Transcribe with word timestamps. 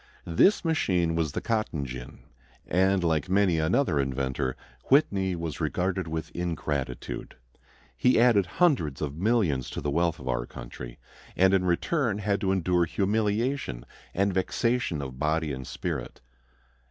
This 0.25 0.65
machine 0.65 1.13
was 1.13 1.33
the 1.33 1.41
cotton 1.41 1.85
gin. 1.85 2.23
And, 2.65 3.03
like 3.03 3.29
many 3.29 3.59
another 3.59 3.99
inventor, 3.99 4.55
Whitney 4.85 5.35
was 5.35 5.61
rewarded 5.61 6.07
with 6.07 6.31
ingratitude. 6.31 7.35
He 7.95 8.19
added 8.19 8.47
hundreds 8.57 8.99
of 9.03 9.15
millions 9.15 9.69
to 9.69 9.79
the 9.79 9.91
wealth 9.91 10.19
of 10.19 10.27
our 10.27 10.47
country, 10.47 10.97
and 11.37 11.53
in 11.53 11.65
return 11.65 12.17
had 12.17 12.41
to 12.41 12.51
endure 12.51 12.85
humiliation 12.85 13.85
and 14.15 14.33
vexation 14.33 15.03
of 15.03 15.19
body 15.19 15.53
and 15.53 15.67
spirit. 15.67 16.19